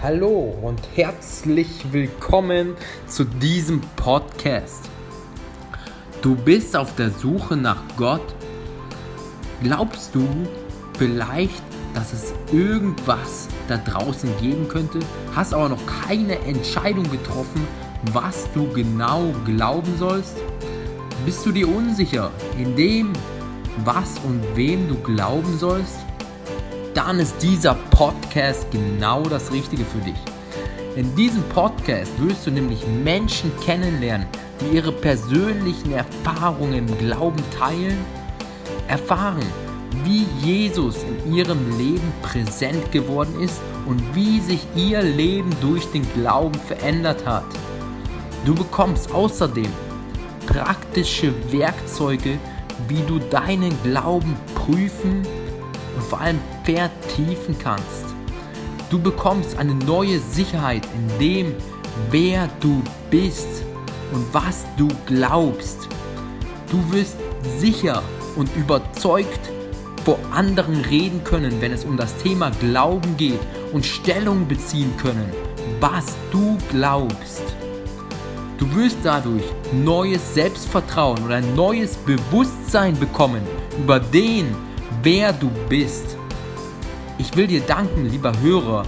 Hallo 0.00 0.56
und 0.62 0.80
herzlich 0.94 1.84
willkommen 1.90 2.76
zu 3.08 3.24
diesem 3.24 3.80
Podcast. 3.96 4.88
Du 6.22 6.36
bist 6.36 6.76
auf 6.76 6.94
der 6.94 7.10
Suche 7.10 7.56
nach 7.56 7.82
Gott. 7.96 8.22
Glaubst 9.60 10.14
du 10.14 10.24
vielleicht, 10.96 11.64
dass 11.94 12.12
es 12.12 12.32
irgendwas 12.52 13.48
da 13.66 13.76
draußen 13.78 14.30
geben 14.40 14.68
könnte, 14.68 15.00
hast 15.34 15.52
aber 15.52 15.68
noch 15.68 15.84
keine 16.06 16.38
Entscheidung 16.42 17.10
getroffen, 17.10 17.66
was 18.12 18.46
du 18.54 18.72
genau 18.72 19.34
glauben 19.44 19.98
sollst? 19.98 20.36
Bist 21.26 21.44
du 21.44 21.50
dir 21.50 21.68
unsicher 21.68 22.30
in 22.56 22.76
dem, 22.76 23.12
was 23.84 24.20
und 24.20 24.44
wem 24.54 24.86
du 24.86 24.94
glauben 25.02 25.58
sollst? 25.58 26.07
Dann 26.94 27.18
ist 27.18 27.36
dieser 27.42 27.74
Podcast 27.90 28.66
genau 28.70 29.22
das 29.22 29.52
Richtige 29.52 29.84
für 29.84 29.98
dich. 29.98 30.18
In 30.96 31.14
diesem 31.14 31.42
Podcast 31.44 32.10
wirst 32.20 32.46
du 32.46 32.50
nämlich 32.50 32.84
Menschen 33.04 33.52
kennenlernen, 33.60 34.26
die 34.60 34.76
ihre 34.76 34.92
persönlichen 34.92 35.92
Erfahrungen 35.92 36.88
im 36.88 36.98
Glauben 36.98 37.42
teilen, 37.56 37.98
erfahren, 38.88 39.46
wie 40.04 40.26
Jesus 40.42 40.96
in 41.04 41.34
ihrem 41.34 41.78
Leben 41.78 42.12
präsent 42.22 42.90
geworden 42.90 43.40
ist 43.40 43.60
und 43.86 44.02
wie 44.14 44.40
sich 44.40 44.66
ihr 44.74 45.02
Leben 45.02 45.50
durch 45.60 45.84
den 45.92 46.06
Glauben 46.14 46.58
verändert 46.58 47.24
hat. 47.26 47.44
Du 48.44 48.54
bekommst 48.54 49.12
außerdem 49.12 49.70
praktische 50.46 51.32
Werkzeuge, 51.52 52.38
wie 52.88 53.02
du 53.06 53.18
deinen 53.18 53.76
Glauben 53.82 54.36
prüfen 54.54 55.26
und 55.96 56.04
vor 56.04 56.20
allem 56.20 56.38
vertiefen 56.68 57.56
kannst. 57.58 58.14
Du 58.90 59.00
bekommst 59.00 59.56
eine 59.56 59.74
neue 59.74 60.18
Sicherheit 60.18 60.86
in 60.94 61.18
dem, 61.18 61.54
wer 62.10 62.46
du 62.60 62.82
bist 63.10 63.64
und 64.12 64.26
was 64.32 64.66
du 64.76 64.86
glaubst. 65.06 65.88
Du 66.70 66.92
wirst 66.92 67.16
sicher 67.58 68.02
und 68.36 68.54
überzeugt 68.54 69.40
vor 70.04 70.18
anderen 70.30 70.82
reden 70.82 71.24
können, 71.24 71.58
wenn 71.62 71.72
es 71.72 71.86
um 71.86 71.96
das 71.96 72.14
Thema 72.18 72.50
Glauben 72.60 73.16
geht 73.16 73.40
und 73.72 73.86
Stellung 73.86 74.46
beziehen 74.46 74.92
können, 74.98 75.30
was 75.80 76.16
du 76.30 76.58
glaubst. 76.70 77.44
Du 78.58 78.74
wirst 78.74 78.98
dadurch 79.02 79.44
neues 79.72 80.34
Selbstvertrauen 80.34 81.24
oder 81.24 81.36
ein 81.36 81.54
neues 81.54 81.96
Bewusstsein 81.96 82.98
bekommen 82.98 83.40
über 83.78 83.98
den, 83.98 84.54
wer 85.02 85.32
du 85.32 85.48
bist. 85.70 86.17
Ich 87.18 87.36
will 87.36 87.48
dir 87.48 87.60
danken, 87.60 88.08
lieber 88.08 88.32
Hörer, 88.40 88.84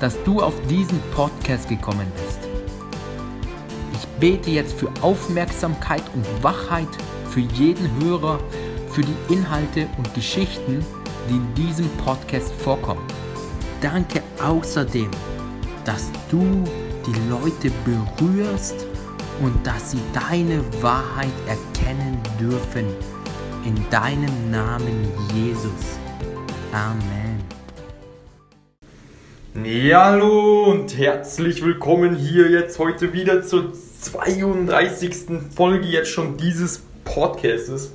dass 0.00 0.20
du 0.24 0.40
auf 0.40 0.54
diesen 0.68 1.00
Podcast 1.14 1.68
gekommen 1.68 2.06
bist. 2.16 2.40
Ich 3.94 4.06
bete 4.18 4.50
jetzt 4.50 4.74
für 4.74 4.90
Aufmerksamkeit 5.02 6.02
und 6.14 6.26
Wachheit 6.42 6.88
für 7.30 7.40
jeden 7.40 7.88
Hörer, 8.02 8.40
für 8.90 9.02
die 9.02 9.32
Inhalte 9.32 9.86
und 9.96 10.12
Geschichten, 10.14 10.84
die 11.28 11.36
in 11.36 11.54
diesem 11.54 11.88
Podcast 12.04 12.52
vorkommen. 12.54 13.06
Danke 13.80 14.20
außerdem, 14.42 15.10
dass 15.84 16.10
du 16.28 16.64
die 17.06 17.30
Leute 17.30 17.70
berührst 17.84 18.86
und 19.42 19.64
dass 19.64 19.92
sie 19.92 20.00
deine 20.12 20.62
Wahrheit 20.82 21.32
erkennen 21.46 22.20
dürfen 22.38 22.86
in 23.64 23.76
deinem 23.90 24.50
Namen 24.50 25.08
Jesus. 25.34 25.98
Amen. 26.72 27.29
Ja, 29.52 30.04
hallo 30.04 30.70
und 30.70 30.96
herzlich 30.96 31.64
willkommen 31.64 32.14
hier 32.14 32.48
jetzt 32.52 32.78
heute 32.78 33.12
wieder 33.12 33.42
zur 33.42 33.72
32. 33.72 35.12
Folge 35.56 35.88
jetzt 35.88 36.10
schon 36.10 36.36
dieses 36.36 36.84
Podcastes. 37.04 37.90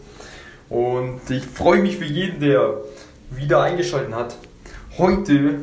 Und 0.67 1.21
ich 1.29 1.45
freue 1.45 1.81
mich 1.81 1.95
für 1.95 2.03
jeden, 2.03 2.41
der 2.41 2.81
wieder 3.31 3.63
eingeschaltet 3.63 4.13
hat. 4.13 4.35
Heute 4.97 5.59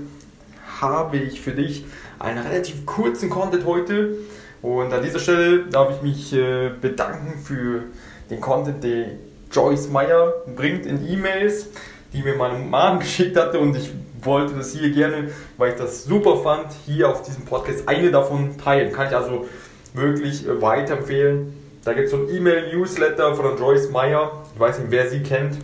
habe 0.81 1.19
ich 1.19 1.43
für 1.43 1.53
dich 1.53 1.85
einen 2.19 2.39
relativ 2.39 2.87
kurzen 2.87 3.29
Content 3.29 3.67
heute. 3.67 4.17
Und 4.63 4.95
an 4.95 5.03
dieser 5.03 5.19
Stelle 5.19 5.67
darf 5.67 5.97
ich 5.97 6.03
mich 6.03 6.33
äh, 6.33 6.71
bedanken 6.71 7.39
für 7.45 7.83
den 8.31 8.41
Content, 8.41 8.83
den 8.83 9.19
Joyce 9.53 9.91
Meyer 9.91 10.33
bringt 10.57 10.87
in 10.87 11.07
E-Mails, 11.07 11.67
die 12.15 12.23
mir 12.23 12.35
meine 12.35 12.59
Mom 12.59 12.99
geschickt 12.99 13.37
hatte 13.37 13.59
und 13.59 13.77
ich 13.77 13.91
wollte 14.25 14.55
das 14.55 14.73
hier 14.73 14.91
gerne, 14.91 15.31
weil 15.57 15.73
ich 15.73 15.79
das 15.79 16.05
super 16.05 16.39
fand, 16.39 16.67
hier 16.87 17.09
auf 17.09 17.23
diesem 17.23 17.45
Podcast 17.45 17.89
eine 17.89 18.11
davon 18.11 18.57
teilen. 18.59 18.93
Kann 18.93 19.09
ich 19.09 19.17
also 19.17 19.49
wirklich 19.95 20.47
äh, 20.47 20.61
weiterempfehlen. 20.61 21.55
Da 21.85 21.93
gibt 21.93 22.07
es 22.07 22.11
so 22.13 22.19
ein 22.19 22.29
E-Mail-Newsletter 22.29 23.35
von 23.35 23.59
Joyce 23.59 23.91
Meyer. 23.91 24.45
Ich 24.55 24.61
weiß 24.61 24.79
nicht, 24.79 24.91
wer 24.91 25.11
sie 25.11 25.23
kennt. 25.23 25.57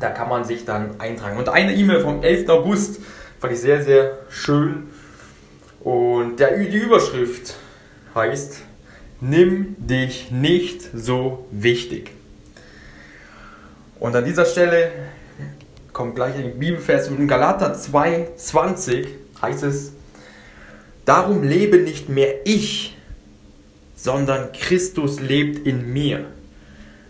Da 0.00 0.10
kann 0.10 0.28
man 0.28 0.44
sich 0.44 0.64
dann 0.64 1.00
eintragen. 1.00 1.38
Und 1.38 1.48
eine 1.48 1.74
E-Mail 1.74 2.00
vom 2.00 2.22
11. 2.22 2.48
August 2.48 3.00
fand 3.40 3.52
ich 3.52 3.60
sehr, 3.60 3.82
sehr 3.82 4.18
schön. 4.28 4.88
Und 5.80 6.40
der, 6.40 6.56
die 6.58 6.76
Überschrift 6.76 7.54
heißt, 8.14 8.62
nimm 9.20 9.76
dich 9.78 10.30
nicht 10.30 10.82
so 10.94 11.46
wichtig. 11.50 12.10
Und 14.00 14.14
an 14.14 14.24
dieser 14.24 14.44
Stelle 14.44 14.90
kommt 15.98 16.14
gleich 16.14 16.36
ein 16.36 16.60
Bibelvers 16.60 17.08
in 17.08 17.26
Galater 17.26 17.74
2,20 17.74 19.08
heißt 19.42 19.64
es, 19.64 19.94
darum 21.04 21.42
lebe 21.42 21.78
nicht 21.78 22.08
mehr 22.08 22.46
ich, 22.46 22.96
sondern 23.96 24.52
Christus 24.52 25.18
lebt 25.18 25.66
in 25.66 25.92
mir. 25.92 26.26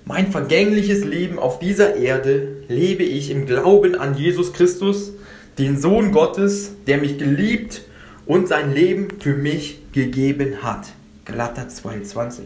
Mein 0.06 0.32
vergängliches 0.32 1.04
Leben 1.04 1.38
auf 1.38 1.59
dieser 1.59 1.97
Erde 1.97 2.62
lebe 2.69 3.03
ich 3.03 3.31
im 3.31 3.44
Glauben 3.44 3.94
an 3.94 4.16
Jesus 4.16 4.54
Christus, 4.54 5.12
den 5.59 5.78
Sohn 5.78 6.10
Gottes, 6.10 6.71
der 6.87 6.97
mich 6.97 7.19
geliebt 7.19 7.82
und 8.25 8.48
sein 8.48 8.72
Leben 8.72 9.09
für 9.21 9.34
mich 9.34 9.81
gegeben 9.93 10.62
hat. 10.62 10.87
Galater 11.27 11.66
2,20. 11.69 12.41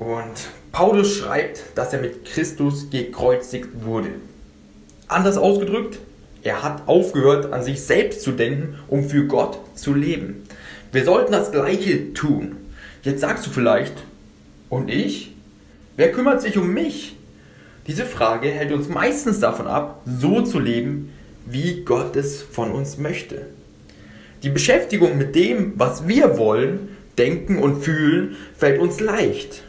Und 0.00 0.48
Paulus 0.72 1.18
schreibt, 1.18 1.62
dass 1.76 1.92
er 1.92 2.00
mit 2.00 2.24
Christus 2.24 2.90
gekreuzigt 2.90 3.68
wurde. 3.84 4.14
Anders 5.12 5.36
ausgedrückt, 5.36 5.98
er 6.42 6.62
hat 6.62 6.88
aufgehört, 6.88 7.52
an 7.52 7.62
sich 7.62 7.82
selbst 7.82 8.22
zu 8.22 8.32
denken, 8.32 8.76
um 8.88 9.08
für 9.08 9.26
Gott 9.26 9.58
zu 9.76 9.94
leben. 9.94 10.42
Wir 10.90 11.04
sollten 11.04 11.32
das 11.32 11.52
Gleiche 11.52 12.12
tun. 12.14 12.56
Jetzt 13.02 13.20
sagst 13.20 13.46
du 13.46 13.50
vielleicht, 13.50 13.92
und 14.68 14.90
ich? 14.90 15.34
Wer 15.96 16.12
kümmert 16.12 16.40
sich 16.40 16.56
um 16.56 16.72
mich? 16.72 17.16
Diese 17.86 18.06
Frage 18.06 18.48
hält 18.48 18.72
uns 18.72 18.88
meistens 18.88 19.38
davon 19.38 19.66
ab, 19.66 20.02
so 20.06 20.42
zu 20.42 20.58
leben, 20.58 21.12
wie 21.46 21.82
Gott 21.84 22.16
es 22.16 22.42
von 22.42 22.72
uns 22.72 22.96
möchte. 22.96 23.46
Die 24.42 24.50
Beschäftigung 24.50 25.18
mit 25.18 25.34
dem, 25.34 25.74
was 25.76 26.08
wir 26.08 26.38
wollen, 26.38 26.88
denken 27.18 27.58
und 27.58 27.82
fühlen, 27.82 28.36
fällt 28.56 28.80
uns 28.80 28.98
leicht. 28.98 29.62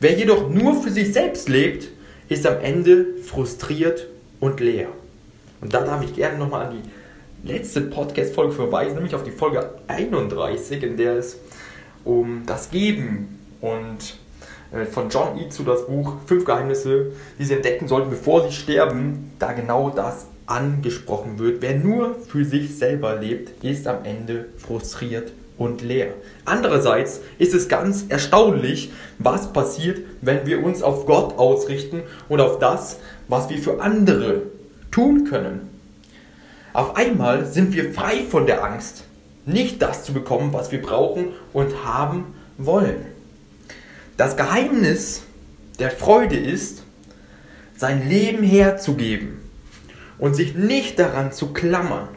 Wer 0.00 0.18
jedoch 0.18 0.50
nur 0.50 0.82
für 0.82 0.90
sich 0.90 1.12
selbst 1.12 1.48
lebt, 1.48 1.88
ist 2.28 2.46
am 2.46 2.60
Ende 2.60 3.06
frustriert 3.22 4.08
und 4.42 4.58
leer. 4.58 4.88
Und 5.60 5.72
da 5.72 5.82
darf 5.84 6.02
ich 6.02 6.14
gerne 6.14 6.36
nochmal 6.36 6.66
an 6.66 6.74
die 6.74 7.48
letzte 7.48 7.80
Podcast-Folge 7.80 8.52
verweisen, 8.52 8.94
nämlich 8.94 9.14
auf 9.14 9.22
die 9.22 9.30
Folge 9.30 9.70
31, 9.86 10.82
in 10.82 10.96
der 10.96 11.16
es 11.16 11.38
um 12.04 12.42
das 12.44 12.70
Geben 12.70 13.38
und 13.60 14.16
äh, 14.72 14.84
von 14.84 15.10
John 15.10 15.38
E. 15.38 15.48
zu 15.48 15.62
das 15.62 15.86
Buch 15.86 16.14
Fünf 16.26 16.44
Geheimnisse, 16.44 17.12
die 17.38 17.44
sie 17.44 17.54
entdecken 17.54 17.86
sollten, 17.86 18.10
bevor 18.10 18.48
sie 18.48 18.52
sterben, 18.52 19.30
da 19.38 19.52
genau 19.52 19.90
das 19.90 20.26
angesprochen 20.46 21.38
wird. 21.38 21.62
Wer 21.62 21.76
nur 21.76 22.16
für 22.26 22.44
sich 22.44 22.76
selber 22.76 23.14
lebt, 23.14 23.62
ist 23.64 23.86
am 23.86 24.04
Ende 24.04 24.46
frustriert 24.58 25.30
und 25.56 25.82
leer. 25.82 26.14
Andererseits 26.44 27.20
ist 27.38 27.54
es 27.54 27.68
ganz 27.68 28.06
erstaunlich, 28.08 28.90
was 29.18 29.52
passiert, 29.52 30.00
wenn 30.20 30.46
wir 30.46 30.64
uns 30.64 30.82
auf 30.82 31.06
Gott 31.06 31.38
ausrichten 31.38 32.02
und 32.28 32.40
auf 32.40 32.58
das, 32.58 32.98
was 33.32 33.48
wir 33.48 33.56
für 33.56 33.80
andere 33.80 34.42
tun 34.90 35.24
können. 35.24 35.70
Auf 36.74 36.96
einmal 36.96 37.46
sind 37.46 37.72
wir 37.72 37.90
frei 37.94 38.24
von 38.28 38.44
der 38.44 38.62
Angst, 38.62 39.04
nicht 39.46 39.80
das 39.80 40.04
zu 40.04 40.12
bekommen, 40.12 40.52
was 40.52 40.70
wir 40.70 40.82
brauchen 40.82 41.28
und 41.54 41.86
haben 41.86 42.34
wollen. 42.58 43.06
Das 44.18 44.36
Geheimnis 44.36 45.22
der 45.78 45.90
Freude 45.90 46.36
ist, 46.36 46.82
sein 47.74 48.06
Leben 48.06 48.42
herzugeben 48.42 49.40
und 50.18 50.34
sich 50.34 50.54
nicht 50.54 50.98
daran 50.98 51.32
zu 51.32 51.54
klammern. 51.54 52.08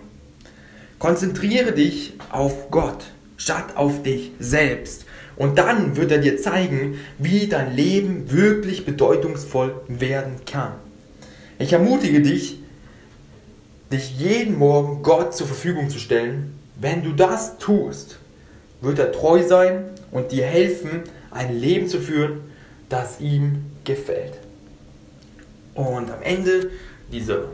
Konzentriere 1.00 1.72
dich 1.72 2.16
auf 2.30 2.70
Gott 2.72 3.06
statt 3.38 3.78
auf 3.78 4.04
dich 4.04 4.32
selbst. 4.40 5.06
Und 5.38 5.58
dann 5.58 5.96
wird 5.96 6.12
er 6.12 6.18
dir 6.18 6.38
zeigen, 6.38 7.00
wie 7.18 7.48
dein 7.48 7.74
Leben 7.74 8.32
wirklich 8.32 8.86
bedeutungsvoll 8.86 9.80
werden 9.88 10.42
kann. 10.46 10.74
Ich 11.58 11.72
ermutige 11.72 12.22
dich, 12.22 12.60
dich 13.92 14.20
jeden 14.20 14.58
Morgen 14.58 15.04
Gott 15.04 15.34
zur 15.34 15.48
Verfügung 15.48 15.90
zu 15.90 16.00
stellen. 16.00 16.60
Wenn 16.78 17.02
du 17.02 17.14
das 17.14 17.58
tust, 17.58 18.20
wird 18.82 19.00
er 19.00 19.14
treu 19.14 19.42
sein 19.42 19.86
und 20.12 20.34
dir 20.34 20.46
helfen, 20.46 21.04
ein 21.32 21.58
Leben 21.58 21.88
zu 21.88 22.02
führen, 22.02 22.42
das 22.90 23.22
ihm 23.22 23.66
gefällt. 23.86 24.34
Und 25.74 26.12
am 26.12 26.22
Ende 26.24 26.72
dieser 27.12 27.46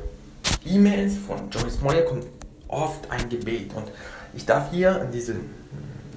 E-Mails 0.66 1.18
von 1.18 1.52
Joyce 1.52 1.82
Meyer 1.82 2.02
kommt 2.02 2.26
oft 2.68 3.10
ein 3.12 3.30
Gebet. 3.30 3.72
Und 3.76 3.86
ich 4.34 4.46
darf 4.46 4.72
hier 4.72 5.00
in 5.02 5.12
diesem, 5.12 5.42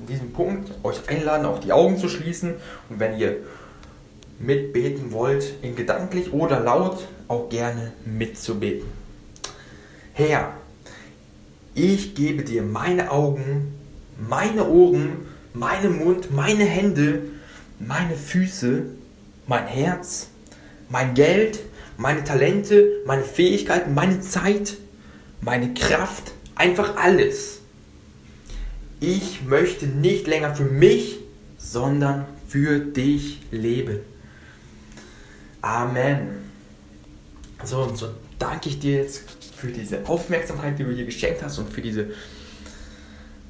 in 0.00 0.06
diesem 0.08 0.32
Punkt 0.32 0.70
euch 0.82 1.06
einladen, 1.08 1.44
auch 1.44 1.58
die 1.58 1.72
Augen 1.72 1.98
zu 1.98 2.08
schließen. 2.08 2.54
Und 2.88 2.98
wenn 2.98 3.18
ihr 3.18 3.38
mitbeten 4.38 5.12
wollt, 5.12 5.54
in 5.62 5.76
gedanklich 5.76 6.32
oder 6.32 6.60
laut, 6.60 7.06
auch 7.28 7.48
gerne 7.48 7.92
mitzubeten. 8.04 8.88
Herr, 10.12 10.54
ich 11.74 12.14
gebe 12.14 12.44
dir 12.44 12.62
meine 12.62 13.10
Augen, 13.10 13.74
meine 14.16 14.68
Ohren, 14.68 15.26
meinen 15.52 15.98
Mund, 15.98 16.30
meine 16.32 16.64
Hände, 16.64 17.22
meine 17.80 18.16
Füße, 18.16 18.84
mein 19.46 19.66
Herz, 19.66 20.28
mein 20.88 21.14
Geld, 21.14 21.60
meine 21.96 22.24
Talente, 22.24 23.02
meine 23.06 23.24
Fähigkeiten, 23.24 23.94
meine 23.94 24.20
Zeit, 24.20 24.74
meine 25.40 25.74
Kraft, 25.74 26.32
einfach 26.54 26.96
alles. 26.96 27.60
Ich 29.00 29.42
möchte 29.44 29.86
nicht 29.86 30.26
länger 30.26 30.54
für 30.54 30.64
mich, 30.64 31.18
sondern 31.58 32.26
für 32.48 32.78
dich 32.78 33.40
leben. 33.50 33.98
Amen. 35.64 36.50
So 37.64 37.78
und 37.78 37.96
so 37.96 38.08
danke 38.38 38.68
ich 38.68 38.80
dir 38.80 38.98
jetzt 38.98 39.22
für 39.56 39.68
diese 39.68 40.06
Aufmerksamkeit, 40.06 40.78
die 40.78 40.84
du 40.84 40.90
hier 40.90 41.06
geschenkt 41.06 41.42
hast 41.42 41.58
und 41.58 41.72
für 41.72 41.80
diese 41.80 42.08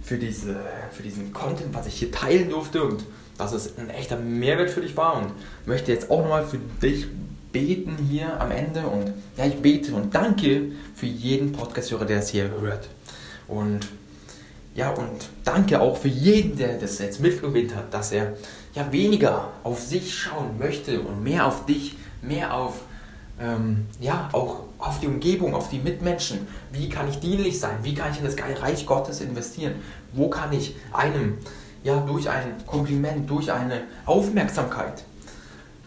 für, 0.05 0.19
diese, 0.19 0.55
für 0.93 1.03
diesen 1.03 1.33
Content, 1.33 1.75
was 1.75 1.87
ich 1.87 1.95
hier 1.95 2.13
teilen 2.13 2.51
durfte 2.51 2.85
und 2.85 3.05
dass 3.39 3.53
es 3.53 3.79
ein 3.79 3.91
echter 3.91 4.17
Mehrwert 4.17 4.71
für 4.71 4.83
dich 4.83 4.97
war 4.97 5.17
und 5.17 5.33
möchte 5.67 5.91
jetzt 5.91 6.11
auch 6.11 6.21
nochmal 6.21 6.47
für 6.47 6.59
dich 6.83 7.07
beten 7.51 7.97
hier 8.09 8.41
am 8.41 8.53
Ende 8.53 8.87
und 8.87 9.13
ja, 9.37 9.47
ich 9.47 9.57
bete 9.57 9.95
und 9.95 10.15
danke 10.15 10.73
für 10.95 11.07
jeden 11.07 11.53
Podcast-Hörer, 11.53 12.05
der 12.05 12.19
das 12.19 12.29
hier 12.29 12.51
hört. 12.61 12.89
Und 13.49 13.89
ja, 14.75 14.91
und 14.91 15.29
danke 15.45 15.81
auch 15.81 15.97
für 15.97 16.09
jeden, 16.09 16.57
der 16.57 16.79
das 16.79 16.99
jetzt 16.99 17.21
mitgewinnt 17.21 17.75
hat, 17.75 17.93
dass 17.95 18.13
er 18.13 18.35
ja 18.75 18.91
weniger 18.91 19.51
auf 19.63 19.81
sich 19.81 20.15
schauen 20.15 20.59
möchte 20.59 21.01
und 21.01 21.23
mehr 21.23 21.47
auf 21.47 21.67
dich, 21.67 21.97
mehr 22.23 22.55
auf 22.55 22.75
ähm, 23.41 23.87
ja, 24.01 24.29
auch 24.33 24.65
auf 24.79 25.01
die 25.01 25.07
Umgebung, 25.07 25.55
auf 25.55 25.69
die 25.69 25.79
Mitmenschen. 25.79 26.47
Wie 26.73 26.89
kann 26.89 27.09
ich 27.09 27.19
dienlich 27.19 27.59
sein? 27.59 27.79
Wie 27.83 27.95
kann 27.95 28.13
ich 28.13 28.19
in 28.19 28.25
das 28.25 28.37
Reich 28.63 28.87
Gottes 28.87 29.21
investieren? 29.21 29.75
Wo 30.13 30.29
kann 30.29 30.53
ich 30.53 30.77
einem, 30.93 31.39
ja, 31.83 31.99
durch 32.01 32.29
ein 32.29 32.55
Kompliment, 32.67 33.29
durch 33.29 33.51
eine 33.51 33.83
Aufmerksamkeit, 34.07 35.05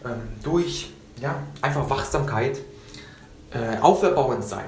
ähm, 0.04 0.10
durch 0.42 0.90
ja, 1.20 1.42
einfach 1.62 1.88
Wachsamkeit 1.88 2.58
äh, 3.50 3.78
auferbauend 3.80 4.44
sein. 4.44 4.66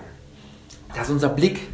Dass 0.95 1.11
unser 1.11 1.29
Blick 1.29 1.69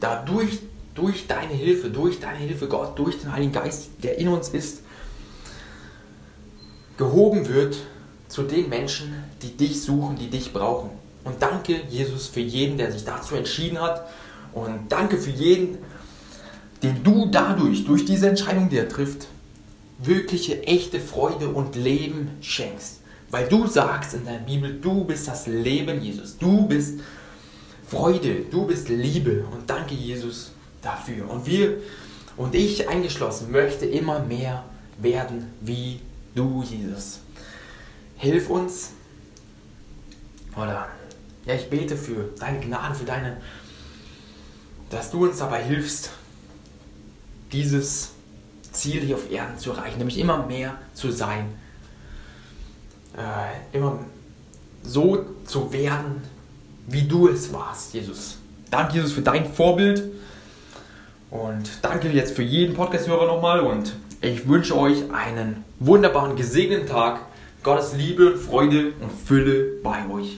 dadurch, 0.00 0.60
durch 0.94 1.26
deine 1.26 1.54
Hilfe, 1.54 1.90
durch 1.90 2.20
deine 2.20 2.38
Hilfe 2.38 2.68
Gott, 2.68 2.98
durch 2.98 3.18
den 3.20 3.32
Heiligen 3.32 3.52
Geist, 3.52 3.90
der 4.02 4.18
in 4.18 4.28
uns 4.28 4.50
ist, 4.50 4.82
gehoben 6.96 7.48
wird 7.48 7.76
zu 8.28 8.42
den 8.42 8.68
Menschen, 8.68 9.14
die 9.42 9.56
dich 9.56 9.82
suchen, 9.82 10.16
die 10.16 10.28
dich 10.28 10.52
brauchen. 10.52 10.90
Und 11.24 11.40
danke, 11.40 11.82
Jesus, 11.88 12.26
für 12.26 12.40
jeden, 12.40 12.78
der 12.78 12.90
sich 12.92 13.04
dazu 13.04 13.34
entschieden 13.34 13.80
hat. 13.80 14.08
Und 14.52 14.90
danke 14.90 15.18
für 15.18 15.30
jeden, 15.30 15.78
den 16.82 17.02
du 17.04 17.26
dadurch, 17.30 17.84
durch 17.84 18.04
diese 18.04 18.28
Entscheidung, 18.28 18.68
die 18.68 18.78
er 18.78 18.88
trifft, 18.88 19.28
wirkliche, 19.98 20.62
echte 20.64 21.00
Freude 21.00 21.48
und 21.48 21.76
Leben 21.76 22.30
schenkst. 22.40 23.00
Weil 23.30 23.48
du 23.48 23.66
sagst 23.66 24.14
in 24.14 24.24
der 24.24 24.38
Bibel, 24.38 24.78
du 24.80 25.04
bist 25.04 25.28
das 25.28 25.46
Leben, 25.46 26.02
Jesus. 26.02 26.36
Du 26.36 26.66
bist 26.66 27.00
Freude, 27.86 28.42
du 28.50 28.66
bist 28.66 28.88
Liebe. 28.88 29.44
Und 29.52 29.70
danke, 29.70 29.94
Jesus, 29.94 30.52
dafür. 30.82 31.30
Und 31.30 31.46
wir 31.46 31.78
und 32.36 32.54
ich 32.54 32.88
eingeschlossen 32.88 33.50
möchte 33.50 33.86
immer 33.86 34.20
mehr 34.20 34.64
werden 34.98 35.52
wie 35.60 36.00
du, 36.34 36.62
Jesus. 36.62 37.20
Hilf 38.16 38.50
uns. 38.50 38.90
Oder 40.56 40.88
ja, 41.46 41.54
ich 41.54 41.70
bete 41.70 41.96
für 41.96 42.30
deine 42.38 42.60
Gnade, 42.60 42.94
für 42.94 43.04
deine, 43.04 43.38
dass 44.90 45.10
du 45.10 45.24
uns 45.24 45.38
dabei 45.38 45.62
hilfst, 45.62 46.10
dieses 47.52 48.10
Ziel 48.70 49.00
hier 49.02 49.16
auf 49.16 49.30
Erden 49.30 49.58
zu 49.58 49.70
erreichen, 49.72 49.98
nämlich 49.98 50.18
immer 50.18 50.46
mehr 50.46 50.76
zu 50.94 51.10
sein 51.10 51.46
äh, 53.16 53.76
immer 53.76 53.98
so 54.82 55.24
zu 55.44 55.72
werden, 55.72 56.22
wie 56.86 57.02
du 57.02 57.28
es 57.28 57.52
warst, 57.52 57.94
Jesus. 57.94 58.38
Danke, 58.70 58.94
Jesus, 58.94 59.12
für 59.12 59.22
dein 59.22 59.52
Vorbild. 59.52 60.02
Und 61.32 61.78
danke 61.80 62.10
jetzt 62.10 62.36
für 62.36 62.42
jeden 62.42 62.74
Podcast-Hörer 62.74 63.26
nochmal. 63.26 63.60
Und 63.60 63.94
ich 64.20 64.46
wünsche 64.46 64.76
euch 64.76 65.10
einen 65.12 65.64
wunderbaren, 65.80 66.36
gesegneten 66.36 66.86
Tag. 66.86 67.20
Gottes 67.62 67.94
Liebe, 67.96 68.36
Freude 68.36 68.92
und 69.00 69.10
Fülle 69.10 69.78
bei 69.82 70.06
euch. 70.12 70.36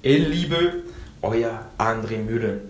In 0.00 0.30
Liebe, 0.30 0.82
euer 1.20 1.66
André 1.76 2.16
Mühlen. 2.16 2.69